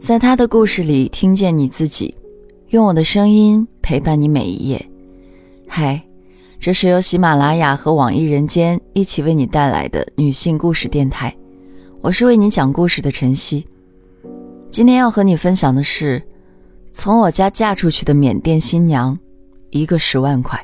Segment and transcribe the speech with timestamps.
[0.00, 2.14] 在他的故事里听见你自己，
[2.70, 4.90] 用我的声音陪伴你每一页。
[5.68, 6.02] 嗨，
[6.58, 11.36] 这是由喜马拉雅和网易人间一起为你带来的女性故事电台，
[12.00, 13.66] 我是为你讲故事的晨曦。
[14.70, 16.22] 今天要和你分享的是，
[16.92, 19.16] 从我家嫁出去的缅甸新娘，
[19.68, 20.58] 一个十万块。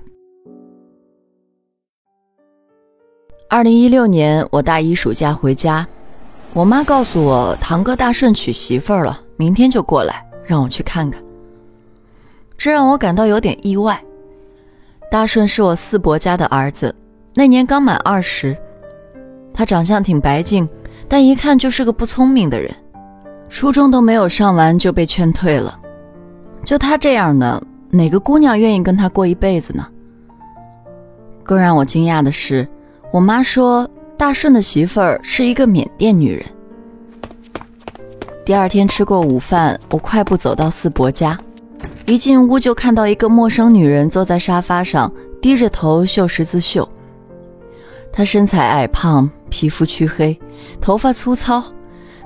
[3.50, 5.86] 二零一六年，我大一暑假回家，
[6.54, 9.24] 我妈告诉我堂哥大顺娶媳妇儿了。
[9.36, 11.22] 明天就过来，让我去看看。
[12.56, 14.00] 这让我感到有点意外。
[15.10, 16.94] 大顺是我四伯家的儿子，
[17.34, 18.56] 那年刚满二十。
[19.52, 20.68] 他长相挺白净，
[21.08, 22.74] 但一看就是个不聪明的人，
[23.48, 25.78] 初中都没有上完就被劝退了。
[26.64, 29.86] 就他这样的，哪个姑娘愿意跟他过一辈子呢？
[31.42, 32.66] 更让我惊讶的是，
[33.12, 36.44] 我妈说大顺的媳妇儿是一个缅甸女人。
[38.46, 41.36] 第二天吃过午饭，我快步走到四伯家，
[42.06, 46.88] 一进屋就看到一个陌生女人坐在沙发上，低着头绣十字绣。
[48.12, 50.38] 她身材矮胖，皮肤黢黑，
[50.80, 51.60] 头发粗糙。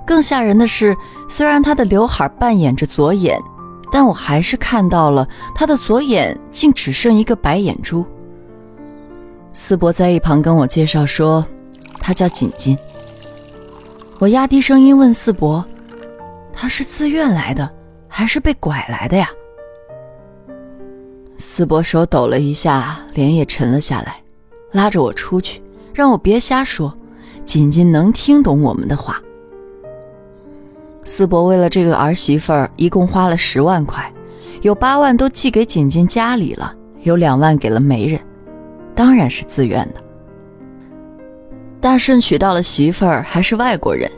[0.06, 0.94] 更吓人的是，
[1.26, 3.41] 虽然她的刘海扮演着左眼，
[3.91, 8.04] 但我还是看到了她的左眼竟只剩一个白眼珠。
[9.54, 11.42] 四伯在一旁跟我介绍说，
[11.98, 12.76] 她叫锦锦。
[14.18, 15.64] 我压低声音问四伯。
[16.61, 17.70] 他是自愿来的，
[18.06, 19.30] 还是被拐来的呀？
[21.39, 24.22] 四伯手抖了一下，脸也沉了下来，
[24.70, 25.62] 拉着我出去，
[25.94, 26.94] 让我别瞎说。
[27.47, 29.19] 锦锦能听懂我们的话。
[31.03, 34.12] 四伯为了这个儿媳妇儿，一共花了十万块，
[34.61, 38.20] 有八万都寄给锦锦家里了，有两万给了媒人，
[38.94, 40.03] 当然是自愿的。
[41.81, 44.11] 大顺娶到了媳妇儿，还是外国人。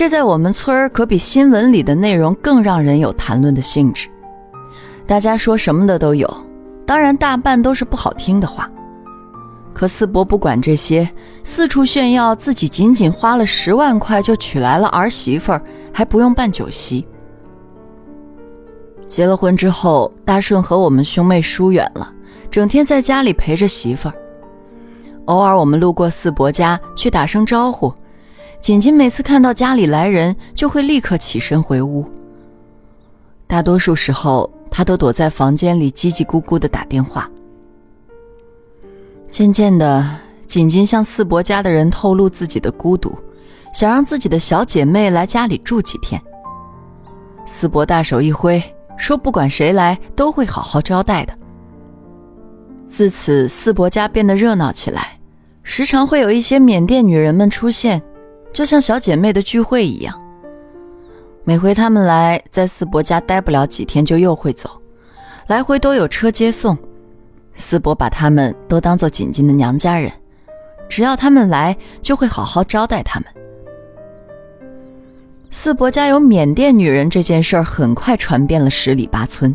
[0.00, 4.08] 这在我们村儿可比新闻里的内容更让人有谈论的兴致。
[5.06, 6.26] 大家说什么的都有，
[6.86, 8.66] 当然大半都是不好听的话。
[9.74, 11.06] 可四伯不管这些，
[11.44, 17.06] 四处炫耀自己仅仅花了十万块就娶来了儿媳妇儿，还不用办酒席。
[19.04, 22.10] 结了婚之后，大顺和我们兄妹疏远了，
[22.50, 24.14] 整天在家里陪着媳妇儿。
[25.26, 27.92] 偶尔我们路过四伯家，去打声招呼。
[28.60, 32.06] 锦锦每次看到家里来人，就会立刻起身回屋。
[33.46, 37.28] 大多数时候，他都躲在房间里叽叽咕咕的打电话。
[39.30, 40.06] 渐渐的，
[40.46, 43.18] 锦锦向四伯家的人透露自己的孤独，
[43.72, 46.20] 想让自己的小姐妹来家里住几天。
[47.46, 48.62] 四伯大手一挥，
[48.96, 51.32] 说不管谁来，都会好好招待的。
[52.86, 55.18] 自此，四伯家变得热闹起来，
[55.62, 58.02] 时常会有一些缅甸女人们出现。
[58.52, 60.20] 就像小姐妹的聚会一样，
[61.44, 64.68] 每回他们来，在四伯家待不了几天就又会走，
[65.46, 66.76] 来回都有车接送。
[67.54, 70.10] 四伯把他们都当做锦锦的娘家人，
[70.88, 73.28] 只要他们来，就会好好招待他们。
[75.50, 79.54] 四伯家有缅甸女人这件事儿很快传遍了十里八村，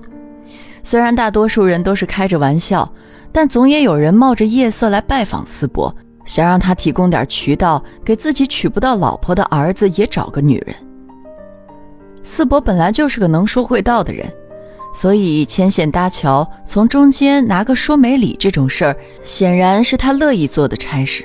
[0.84, 2.92] 虽然大多数人都是开着玩笑，
[3.32, 5.94] 但总也有人冒着夜色来拜访四伯。
[6.26, 10.76] 想让他提供点渠道，给自己娶不到老婆的儿子也找个女人。
[12.24, 14.28] 四伯本来就是个能说会道的人，
[14.94, 21.24] 所以牵线搭桥，从中间拿个说媒礼这种事儿，显然是他乐意做的差事。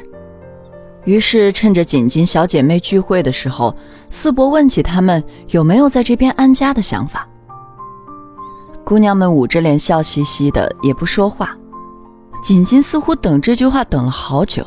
[1.05, 3.75] 于是趁着锦锦小姐妹聚会的时候，
[4.11, 7.27] 四伯问起他们有没有在这边安家的想法。
[8.85, 11.57] 姑娘们捂着脸笑嘻嘻的，也不说话。
[12.43, 14.67] 锦锦似乎等这句话等了好久。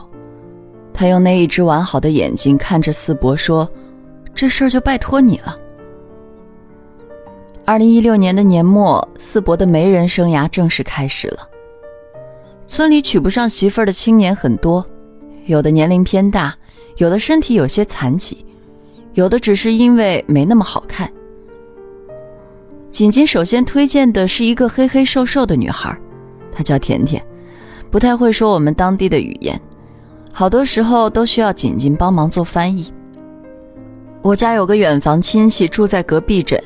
[0.94, 3.68] 他用那一只完好的眼睛看着四伯说
[4.34, 5.58] ：“这事儿就拜托你了。”
[7.66, 11.50] 二零一六年的年末，四伯的媒人生涯正式开始了。
[12.68, 14.86] 村里娶不上媳妇儿的青年很多，
[15.46, 16.56] 有的年龄偏大，
[16.98, 18.46] 有的身体有些残疾，
[19.14, 21.12] 有的只是因为没那么好看。
[22.92, 25.98] 锦锦首先推荐的是一个黑黑瘦瘦的女孩，
[26.52, 27.24] 她叫甜甜，
[27.90, 29.60] 不太会说我们当地的语言。
[30.36, 32.92] 好多时候都需要锦锦帮忙做翻译。
[34.24, 36.62] 我家有个远房亲戚住在隔壁镇，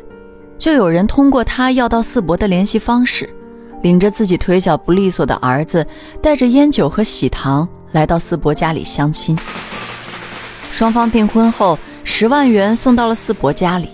[0.57, 3.29] 就有人通过他要到四伯的联系方式，
[3.81, 5.85] 领着自己腿脚不利索的儿子，
[6.21, 9.37] 带着烟酒和喜糖来到四伯家里相亲。
[10.71, 13.89] 双方订婚后，十万元送到了四伯家里，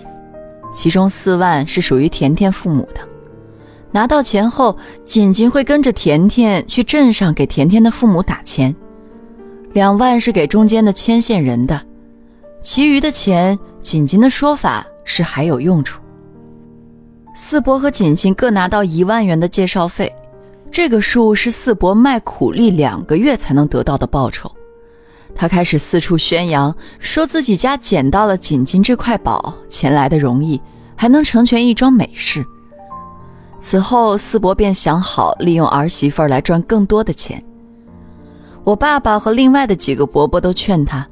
[0.72, 3.00] 其中四万是属于甜甜父母的。
[3.90, 8.72] 拿到钱后，锦锦会跟着甜甜去镇上给甜甜的父母打钱。
[9.74, 11.80] 两万是给中间的牵线人的，
[12.62, 16.00] 其余的钱，锦锦的说法是还有用处。
[17.34, 20.14] 四伯和锦锦各拿到一万元的介绍费，
[20.70, 24.48] 这个数是四伯卖苦力两个月才能得到的报酬。
[25.34, 30.62] 他开始四处宣扬，说自己家捡到了锦锦这块宝，钱来的容易，
[30.94, 32.46] 还能成全一桩美事。
[33.58, 37.44] 此后，四伯便想好利用儿媳妇来赚更多的钱。
[38.64, 41.06] 我爸爸和另外的几个伯伯都劝他，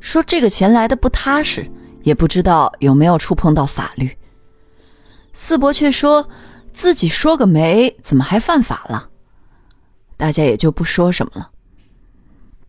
[0.00, 1.70] 说这个钱来的不踏实，
[2.02, 4.10] 也不知道有没有触碰到法律。
[5.32, 6.28] 四伯却说
[6.72, 9.08] 自己说个没，怎么还犯法了？
[10.16, 11.50] 大家也就不说什么了。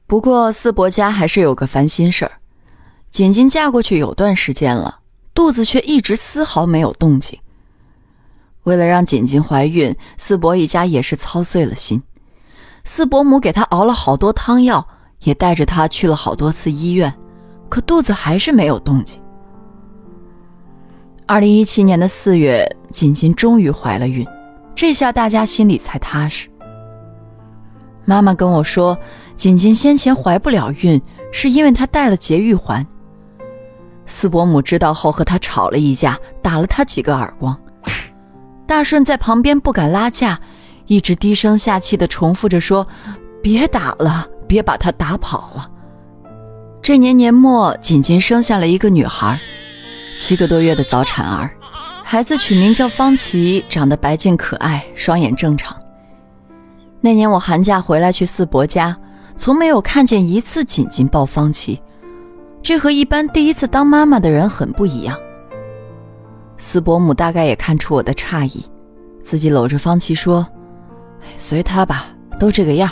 [0.06, 2.34] 不过四伯家还是有个烦心事儿，
[3.10, 5.00] 锦锦嫁过去有段时间了，
[5.34, 7.40] 肚子却一直丝毫没有动静。
[8.64, 12.04] 为了让锦锦怀孕，四伯一家也是操碎了心。
[12.84, 14.88] 四伯母给她熬了好多汤药，
[15.24, 17.14] 也带着她去了好多次医院，
[17.70, 19.22] 可肚子还是没有动静。
[21.26, 24.28] 二零一七年的四月，锦锦终于怀了孕，
[24.76, 26.50] 这下大家心里才踏实。
[28.04, 28.98] 妈妈跟我说，
[29.36, 31.02] 锦锦先前怀不了孕，
[31.32, 32.86] 是因为她戴了节育环。
[34.06, 37.58] 四伯母知道后和她吵了一架，打了她几个耳光。
[38.66, 40.40] 大顺在旁边不敢拉架，
[40.92, 42.86] 一直低声下气地重复着说
[43.42, 45.72] ：“别打了，别把她打跑了。”
[46.84, 49.40] 这年年末，锦锦生下了一个女孩，
[50.18, 51.50] 七个多月的早产儿，
[52.04, 55.74] 孩子取名叫方琦，长得白净可爱，双眼正常。
[57.00, 58.98] 那年我寒假回来去四伯家，
[59.38, 61.82] 从没有看见一次锦锦抱方琦，
[62.62, 65.18] 这和一般第一次当妈妈的人很不一样。
[66.58, 68.66] 四伯母大概也看出我的诧异，
[69.24, 70.46] 自己搂着方琦说
[71.38, 72.08] ：“随他吧，
[72.40, 72.92] 都这个样。”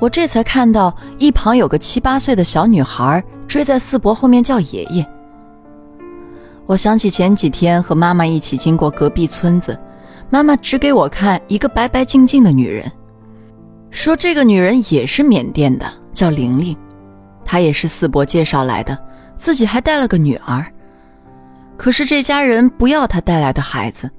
[0.00, 5.06] 我这才看到一旁有个七八岁的小女孩追在四伯后面叫爷爷。
[6.66, 9.78] 我想起前几天和妈妈一起经过隔壁村子。
[10.30, 12.92] 妈妈指给我看一个白白净净的女人，
[13.90, 16.76] 说这个女人也是缅甸的，叫玲玲，
[17.46, 18.96] 她也是四伯介绍来的，
[19.38, 20.66] 自己还带了个女儿。
[21.78, 24.10] 可是这家人不要她带来的孩子，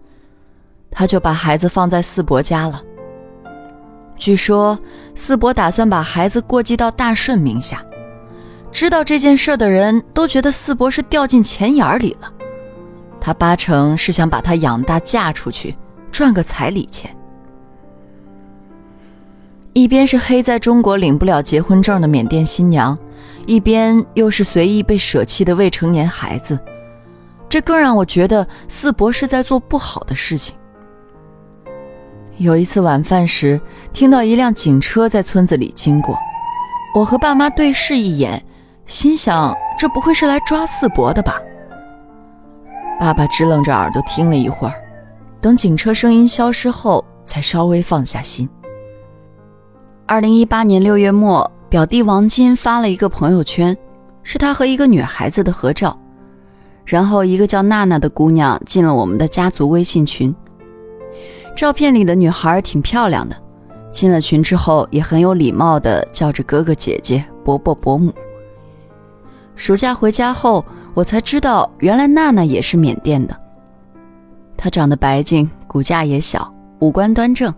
[0.91, 2.81] 他就把孩子放在四伯家了。
[4.17, 4.77] 据说
[5.15, 7.83] 四伯打算把孩子过继到大顺名下，
[8.71, 12.31] 知道这件事的人都觉得四伯是掉进钱眼里了，
[13.19, 15.75] 他八成是想把他养大嫁出去。
[16.11, 17.15] 赚个彩礼钱，
[19.73, 22.97] 一边是黑在中国领不了结婚证的缅甸新娘，
[23.45, 26.59] 一边又是随意被舍弃的未成年孩子，
[27.47, 30.57] 这更让我觉得四伯是在做不好的事情。
[32.39, 33.59] 有一次晚饭时，
[33.91, 36.17] 听到一辆警车在村子里经过，
[36.95, 38.41] 我和爸妈对视一眼，
[38.85, 41.33] 心想这不会是来抓四伯的吧？
[42.97, 44.73] 爸爸支棱着耳朵听了一会儿。
[45.41, 48.47] 等警车声音消失后，才稍微放下心。
[50.05, 53.75] 二零一八年六月末，表弟王金发了一个朋友圈，
[54.23, 55.99] 是他和一个女孩子的合照，
[56.85, 60.33] 然后一个叫娜娜的姑娘进了我们的家族微信群。
[61.55, 63.35] 照片里的女孩挺漂亮的，
[63.91, 68.13] 进了群之后也很有礼貌的叫着哥哥姐姐、伯伯伯母。
[69.55, 70.63] 暑假回家后，
[70.93, 73.35] 我才知道原来娜娜也是缅甸的。
[74.55, 77.53] 她长得白净，骨架也小，五官端正。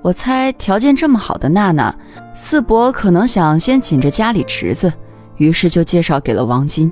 [0.00, 1.94] 我猜条件这么好的娜娜，
[2.34, 4.92] 四伯可能想先紧着家里侄子，
[5.36, 6.90] 于是就介绍给了王金。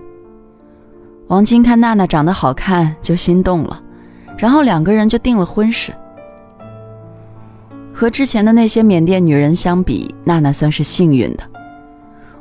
[1.29, 3.81] 王金看娜娜长得好看，就心动了，
[4.41, 5.93] 然后两个人就定了婚事。
[7.93, 11.45] 和之前的那些缅甸女人相比，娜娜算是幸运的。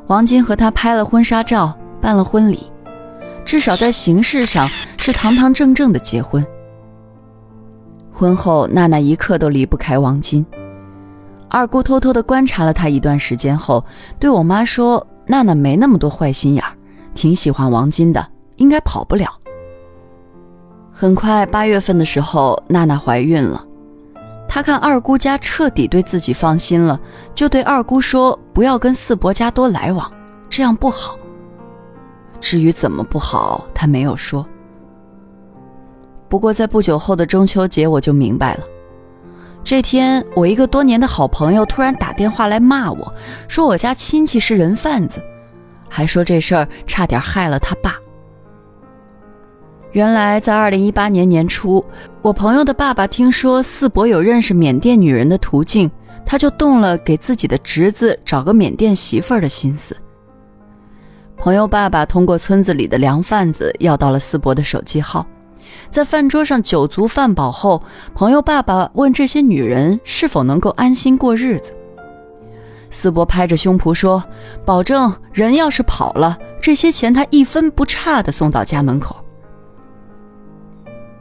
[0.07, 2.71] 王金和她拍了婚纱照，办了婚礼，
[3.43, 4.65] 至少在形式上
[4.97, 6.45] 是堂堂正正的结婚。
[8.09, 10.45] 婚后，娜娜一刻都离不开王金。
[11.49, 13.83] 二姑偷偷地观察了她一段时间后，
[14.17, 16.71] 对我妈说：“娜娜没那么多坏心眼儿，
[17.13, 18.25] 挺喜欢王金的，
[18.55, 19.27] 应该跑不了。”
[21.01, 23.65] 很快，八月份的时候，娜娜怀孕了。
[24.49, 26.99] 她看二姑家彻底对自己放心了，
[27.33, 30.11] 就对二姑说：“不要跟四伯家多来往，
[30.49, 31.17] 这样不好。”
[32.41, 34.45] 至于怎么不好，她没有说。
[36.27, 38.59] 不过，在不久后的中秋节，我就明白了。
[39.63, 43.13] 这天，我一个多年的好朋友突然打电话来骂我，
[43.47, 45.23] 说我家亲戚是人贩子，
[45.87, 47.95] 还说这事儿差点害了他爸。
[49.91, 51.83] 原来，在二零一八年年初，
[52.21, 55.89] 我朋友的爸爸听说四伯有认识缅甸女人的途径，
[56.23, 59.97] 他就动了给自己的侄子找个缅甸媳妇儿的心思。
[61.35, 65.25] 朋友爸爸通过村子里的粮贩子要到了四伯的手机号。
[65.89, 67.81] 在饭桌上酒足饭饱后，
[68.13, 71.73] 朋友爸爸问这些女人是否能够安心过日子。
[72.91, 74.23] 四伯拍着胸脯说
[74.63, 79.15] ：“保证人要是跑了，这些钱他一分不差的送到家门口。”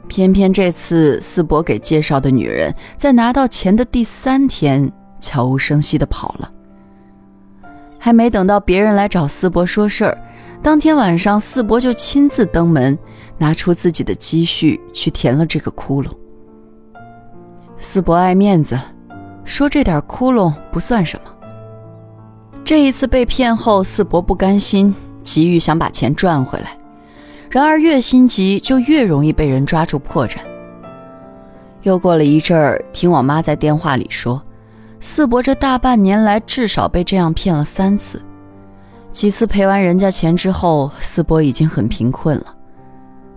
[0.09, 6.51] 偏偏这次四伯给介绍的女人在拿到钱的第三天，悄无声息的跑了。
[7.97, 10.17] 还没等到别人来找四伯说事儿，
[10.63, 12.97] 当天晚上四伯就亲自登门，
[13.37, 16.09] 拿出自己的积蓄去填了这个窟窿。
[17.77, 18.77] 四伯爱面子，
[19.43, 21.31] 说这点窟窿不算什么。
[22.63, 26.78] 这一次被骗后，四伯不甘心，急于想把钱赚回来。
[27.49, 30.37] 然而越心急，就越容易被人抓住破绽。
[31.81, 34.41] 又过了一阵儿，听我妈在电话里说，
[34.99, 38.21] 四伯这大半年来至少被这样骗了三次。
[39.09, 42.55] 几次赔完人家钱之后，四伯已经很贫困了，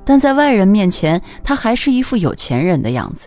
[0.04, 3.26] 但在外人面前，他还是一副有钱人的样子。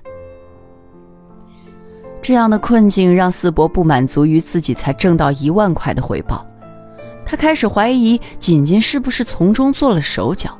[2.21, 6.45] 这样的困境让四伯不满足于自己才挣到一万块的回报，
[7.25, 10.55] 他开始怀疑锦锦是不是从中做了手脚。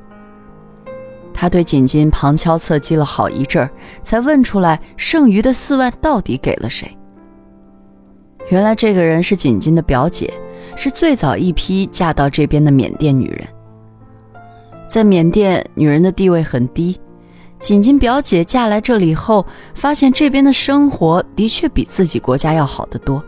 [1.35, 3.69] 他对锦锦旁敲侧击了好一阵儿，
[4.01, 6.97] 才问出来剩余的四万到底给了谁。
[8.49, 10.33] 原来这个人是锦锦的表姐，
[10.75, 13.45] 是最早一批嫁到这边的缅甸女人。
[14.87, 16.97] 在缅甸，女人的地位很低。
[17.57, 23.23] 锦锦表姐嫁来这里后，发现这边的生活的确比自己国家要好得多，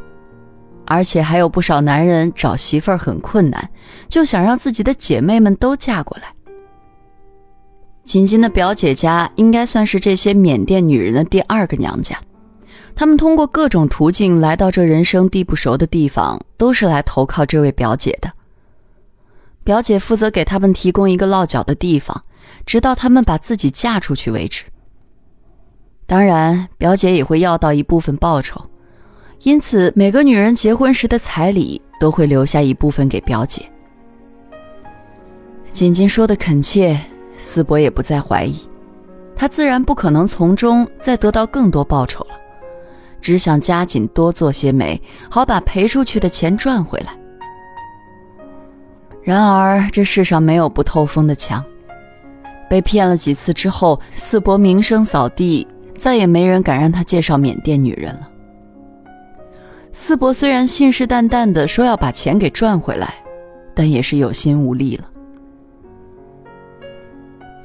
[0.86, 3.70] 而且还有不少男人找媳妇儿很困难，
[4.08, 6.37] 就想让自己的姐妹们都嫁过来。
[8.08, 12.18] 锦锦的表姐家应该算是这些缅甸女人的第二个娘家，
[12.96, 18.32] 她们通过各种途径来到这人生地不熟的地方，都是来投靠这位表姐的。
[19.66, 22.24] 表姐负责给他们提供一个落脚的地方。
[22.66, 24.64] 直到他们把自己嫁出去为止。
[26.06, 28.62] 当然，表姐也会要到一部分报酬，
[29.44, 33.70] 因此每个女人结婚时的彩礼都会留下一部分给表姐。
[35.74, 36.98] 锦锦说的恳切，
[37.38, 38.68] 思博也不再怀疑，
[39.36, 42.36] 他自然不可能从中再得到更多报酬了，
[43.22, 47.16] 只想加紧多做些媒，好把赔出去的钱赚回来。
[49.22, 51.64] 然而，这世上没有不透风的墙。
[52.70, 55.66] 被骗了几次之后，四伯名声扫地，
[55.96, 58.30] 再也没人敢让他介绍缅甸女人了。
[59.92, 63.14] 四伯虽然信誓旦旦地说要把钱给赚回来，
[63.74, 65.10] 但也是有心无力了。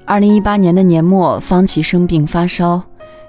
[0.04, 2.82] 二零一八年的年末，方琦生病发烧，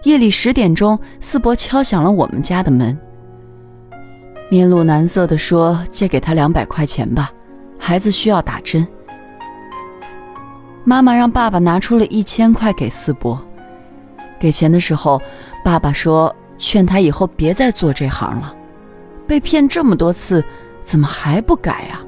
[0.04, 2.98] 夜里十点钟，四伯敲响了我们家的门，
[4.50, 7.32] 面露难色地说：“借给他两百块钱吧，
[7.78, 8.86] 孩子需要打针。”
[10.84, 13.40] 妈妈让爸爸拿出了一千块给四伯。
[14.40, 15.22] 给钱的时候，
[15.64, 18.54] 爸爸说：“劝他以后别再做这行了，
[19.28, 20.44] 被骗这么多次，
[20.84, 22.04] 怎么还不改啊？”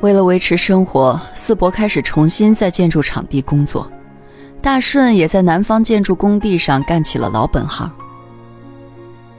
[0.00, 3.90] 为了维持生活，四伯开始重新在建筑场地工作，
[4.62, 7.90] 大顺也在南方建筑工地上干起了老本行。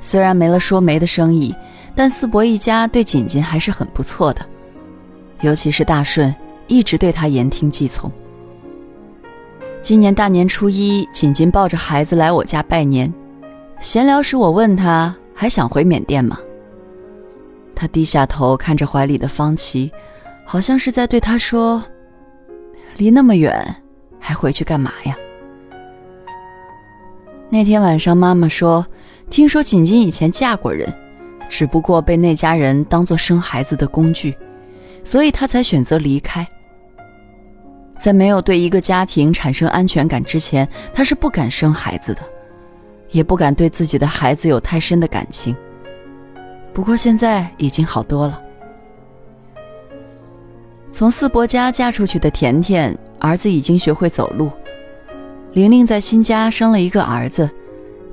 [0.01, 1.56] 虽然没了说媒的生意，
[1.96, 4.46] 但四伯一家对锦锦还是很不错的，
[5.41, 6.34] 尤其是大顺。
[6.68, 8.10] 一直对他言听计从。
[9.82, 13.13] 今年大年初一，锦锦抱着孩子来我家拜年。
[13.82, 16.39] 闲聊时，我问他还想回缅甸吗？
[17.75, 19.91] 他低下头看着怀里的方琦，
[20.51, 21.81] 好像是在对他说
[23.00, 23.74] ：“离那么远，
[24.20, 25.15] 还回去干嘛呀？”
[27.48, 28.86] 那天晚上，妈妈说
[29.31, 30.93] ：“听说锦锦以前嫁过人，
[31.48, 34.38] 只不过被那家人当做生孩子的工具，
[35.05, 36.46] 所以她才选择离开。”
[37.98, 42.22] 在没有对一个家庭产生安全感之前，她是不敢生孩子的，
[43.12, 45.55] 也不敢对自己的孩子有太深的感情。
[46.74, 48.43] 不过现在已经好多了。
[50.91, 54.50] 从四伯家嫁出去的甜甜，儿子已经学会走路；
[55.53, 57.50] 玲玲在新家生了一个儿子，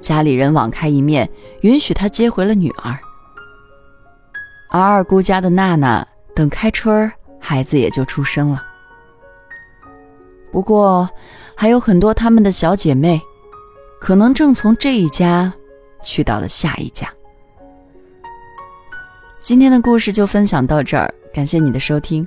[0.01, 1.29] 家里人网开一面，
[1.63, 2.97] 允许她接回了女儿。
[4.71, 8.65] 而二姑家的娜娜，等开春孩子也就出生了。
[10.53, 11.09] 不过，
[11.57, 13.21] 还有很多她们的小姐妹，
[14.01, 15.53] 可能正从这一家
[16.03, 17.09] 去到了下一家。
[19.41, 22.27] 今天的故事就分享到这儿，感谢你的收听，